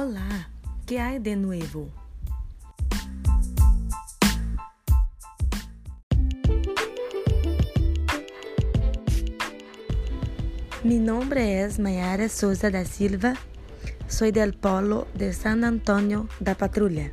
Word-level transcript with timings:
Olá, 0.00 0.48
que 0.86 1.00
hay 1.00 1.18
de 1.18 1.34
nuevo? 1.34 1.88
Mi 10.84 11.00
nombre 11.00 11.64
es 11.64 11.80
Mayara 11.80 12.28
Souza 12.28 12.70
da 12.70 12.84
Silva, 12.84 13.34
soy 14.06 14.30
del 14.30 14.54
Polo 14.54 15.08
de 15.14 15.32
San 15.32 15.64
Antonio 15.64 16.28
da 16.38 16.54
Patrulha. 16.54 17.12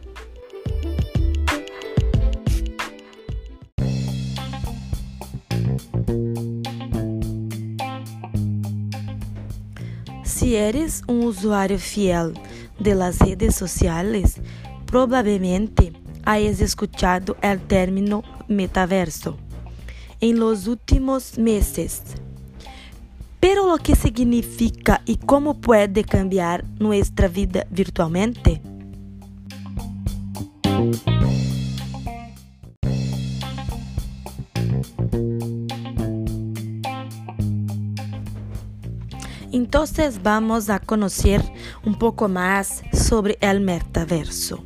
Si 10.24 10.56
eres 10.56 11.02
un 11.08 11.24
usuario 11.24 11.80
fiel 11.80 12.36
de 12.80 12.96
las 12.96 13.20
redes 13.20 13.56
sociales, 13.56 14.36
probablemente 14.86 15.94
hayas 16.24 16.62
escuchado 16.62 17.38
el 17.42 17.60
término 17.62 18.24
metaverso 18.48 19.38
en 20.22 20.40
los 20.40 20.68
últimos 20.68 21.38
meses. 21.38 22.02
Pero 23.40 23.68
lo 23.68 23.78
que 23.78 23.96
significa 23.96 25.02
y 25.06 25.18
cómo 25.18 25.62
puede 25.62 26.04
cambiar 26.04 26.66
nuestra 26.80 27.28
vida 27.28 27.68
virtualmente? 27.70 28.62
Entonces 39.56 40.22
vamos 40.22 40.70
a 40.70 40.80
conocer 40.80 41.42
un 41.86 41.98
poco 41.98 42.28
más 42.28 42.84
sobre 42.92 43.38
el 43.40 43.62
metaverso. 43.62 44.62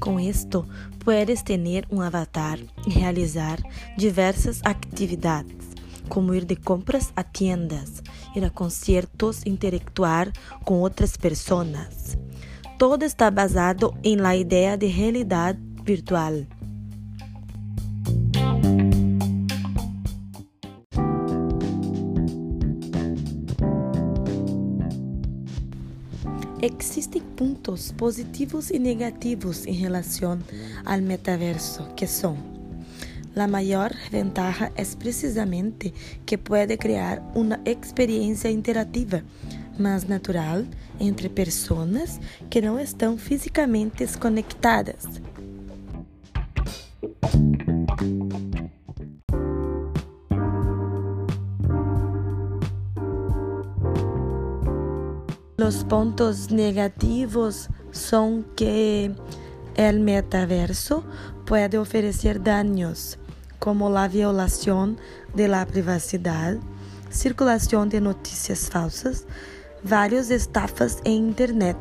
Com 0.00 0.18
isto, 0.18 0.66
puedes 1.04 1.44
tener 1.44 1.86
um 1.88 2.00
avatar 2.00 2.58
e 2.84 2.90
realizar 2.90 3.62
diversas 3.96 4.60
atividades, 4.64 5.68
como 6.08 6.34
ir 6.34 6.46
de 6.46 6.56
compras 6.56 7.12
a 7.14 7.22
tiendas, 7.22 8.02
ir 8.34 8.44
a 8.44 8.50
conciertos, 8.50 9.46
interactuar 9.46 10.32
com 10.64 10.80
outras 10.80 11.16
pessoas. 11.16 12.18
Todo 12.78 13.04
está 13.04 13.30
basado 13.30 13.94
em 14.02 14.16
la 14.16 14.36
ideia 14.36 14.76
de 14.76 14.86
realidade 14.86 15.58
virtual. 15.82 16.44
Existem 26.60 27.22
pontos 27.22 27.92
positivos 27.92 28.70
e 28.70 28.78
negativos 28.78 29.66
em 29.66 29.72
relação 29.72 30.38
ao 30.84 31.00
metaverso, 31.00 31.82
que 31.96 32.06
são: 32.06 32.36
a 33.34 33.46
maior 33.46 33.90
ventaja 34.10 34.72
é 34.76 34.84
precisamente 34.98 35.94
que 36.26 36.36
pode 36.36 36.76
criar 36.76 37.22
uma 37.34 37.58
experiência 37.64 38.50
interativa, 38.50 39.22
mais 39.78 40.04
natural, 40.04 40.64
entre 40.98 41.28
pessoas 41.28 42.20
que 42.50 42.60
não 42.60 42.78
estão 42.78 43.16
fisicamente 43.16 44.06
conectadas. 44.18 45.04
Los 55.58 55.82
pontos 55.82 56.48
negativos 56.48 57.68
são 57.90 58.44
que 58.54 59.10
o 59.76 60.00
metaverso 60.00 61.02
pode 61.44 61.76
oferecer 61.76 62.38
danos, 62.38 63.18
como 63.58 63.88
a 63.96 64.06
violação 64.06 64.94
de 65.34 65.48
la 65.48 65.66
privacidade, 65.66 66.60
circulação 67.10 67.86
de 67.88 68.00
notícias 68.00 68.68
falsas, 68.68 69.26
várias 69.86 70.30
estafas 70.30 71.00
em 71.04 71.28
internet. 71.28 71.78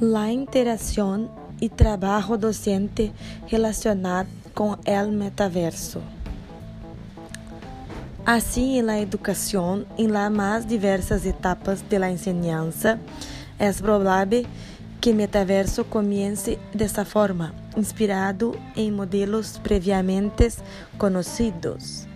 La 0.00 0.32
interação 0.32 1.30
e 1.60 1.68
trabalho 1.68 2.36
docente 2.36 3.12
relacionado 3.46 4.26
com 4.52 4.72
o 4.72 5.12
metaverso. 5.12 6.02
Assim, 8.26 8.78
em 8.78 8.82
la 8.82 8.98
educação, 9.00 9.86
em 9.96 10.08
las 10.08 10.32
mais 10.32 10.66
diversas 10.66 11.24
etapas 11.24 11.80
de 11.80 11.96
la 11.96 12.10
enseñanza, 12.10 12.98
é 13.56 13.72
provável 13.72 14.44
que 15.02 15.12
metaverso 15.12 15.84
comece 15.84 16.60
dessa 16.72 17.04
forma, 17.04 17.52
inspirado 17.76 18.56
em 18.76 18.88
modelos 18.92 19.58
previamente 19.58 20.58
conhecidos. 20.96 22.06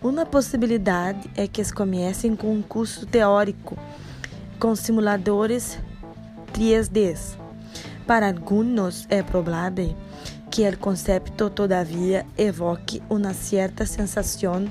Uma 0.00 0.24
possibilidade 0.24 1.28
é 1.36 1.48
que 1.48 1.64
comecem 1.72 2.36
com 2.36 2.54
um 2.54 2.62
curso 2.62 3.04
teórico, 3.06 3.76
com 4.60 4.76
simuladores 4.76 5.80
3D. 6.54 7.16
Para 8.06 8.28
alguns 8.28 9.04
é 9.10 9.20
provável 9.20 9.96
que 10.48 10.68
o 10.68 10.78
conceito 10.78 11.50
todavia 11.50 12.24
evoque 12.38 13.02
uma 13.10 13.34
certa 13.34 13.84
sensação 13.84 14.70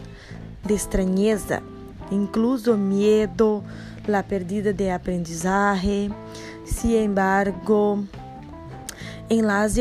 de 0.63 0.74
estranheza, 0.74 1.62
incluso 2.09 2.78
medo, 2.78 3.62
la 4.07 4.24
perdida 4.24 4.72
de 4.72 4.90
aprendizagem. 4.90 6.13
Sin 6.85 6.97
embargo, 6.97 8.06
em 9.28 9.41
las 9.41 9.75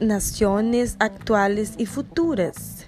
nações 0.00 0.96
atuais 0.98 1.74
e 1.78 1.86
futuras, 1.86 2.84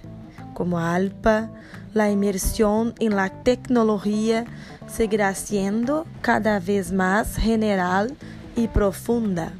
como 0.53 0.75
ALPA, 0.75 1.49
la 1.95 2.09
imersão 2.09 2.93
em 2.99 3.07
la 3.07 3.29
tecnologia 3.29 4.45
seguirá 4.85 5.33
sendo 5.33 6.05
cada 6.21 6.59
vez 6.59 6.91
mais 6.91 7.35
general 7.35 8.07
e 8.57 8.67
profunda. 8.67 9.53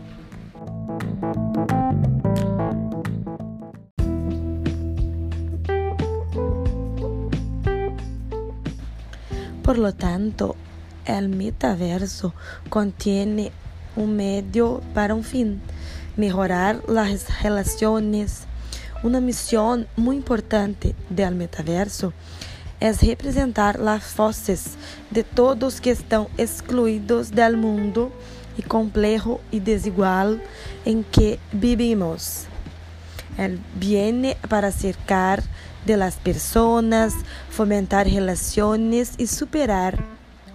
Por 9.63 9.77
lo 9.77 9.93
tanto, 9.93 10.57
el 11.05 11.29
metaverso 11.29 12.33
contiene 12.69 13.53
un 13.95 14.15
medio 14.15 14.81
para 14.93 15.13
un 15.13 15.23
fin, 15.23 15.61
mejorar 16.15 16.81
las 16.87 17.41
relaciones. 17.41 18.41
Una 19.03 19.19
misión 19.19 19.87
muy 19.95 20.15
importante 20.15 20.95
del 21.09 21.35
metaverso 21.35 22.13
es 22.79 23.01
representar 23.01 23.79
las 23.79 24.15
voces 24.15 24.75
de 25.09 25.23
todos 25.23 25.79
que 25.79 25.91
están 25.91 26.27
excluidos 26.37 27.31
del 27.31 27.57
mundo 27.57 28.11
y 28.57 28.61
complejo 28.61 29.41
y 29.51 29.59
desigual 29.59 30.41
en 30.85 31.03
que 31.03 31.39
vivimos. 31.51 32.45
Él 33.37 33.59
viene 33.75 34.37
para 34.47 34.67
acercar 34.67 35.43
de 35.85 35.97
las 35.97 36.15
personas, 36.15 37.13
fomentar 37.49 38.05
relaciones 38.05 39.13
y 39.17 39.27
superar 39.27 40.03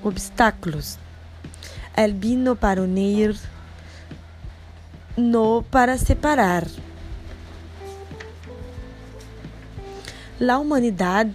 obstáculos. 0.02 0.99
Él 1.99 2.15
vino 2.15 2.55
para 2.55 2.81
unir, 2.81 3.37
no 5.17 5.65
para 5.69 5.99
separar. 5.99 6.65
La 10.39 10.61
humanidad 10.61 11.27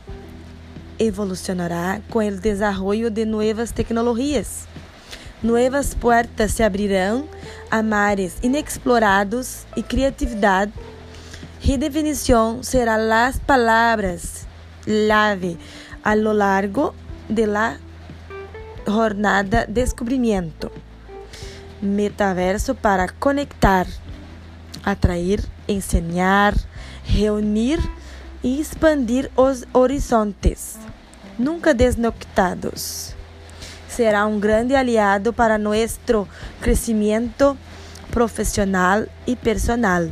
evolucionará 0.98 2.00
com 2.10 2.20
o 2.20 2.32
desenvolvimento 2.32 3.14
de 3.14 3.26
novas 3.26 3.74
tecnologias. 3.74 4.66
Novas 5.44 5.94
portas 5.94 6.54
se 6.54 6.64
abrirão 6.64 7.28
a 7.70 7.84
mares 7.84 8.38
inexplorados 8.42 9.66
e 9.76 9.84
criatividade. 9.84 10.72
Redefinição 11.60 12.64
será 12.64 12.96
as 13.28 13.38
palavras 13.38 14.48
clave 14.86 15.58
a 16.06 16.16
lo 16.16 16.32
largo 16.32 16.96
de 17.28 17.48
la 17.48 17.78
jornada 18.86 19.66
descubrimiento. 19.68 20.72
Metaverso 21.82 22.76
para 22.76 23.08
conectar, 23.08 23.88
atraer, 24.84 25.44
enseñar, 25.68 26.56
reunir 27.14 27.80
y 28.42 28.60
expandir 28.60 29.32
os 29.36 29.66
horizontes, 29.72 30.76
nunca 31.38 31.74
desnoctados. 31.74 33.16
Será 33.90 34.26
un 34.26 34.42
grande 34.42 34.76
aliado 34.76 35.34
para 35.34 35.58
nuestro 35.58 36.28
crecimiento 36.62 37.58
profesional 38.12 39.10
y 39.26 39.36
personal. 39.36 40.12